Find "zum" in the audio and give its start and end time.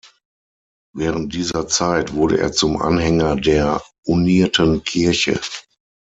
2.51-2.81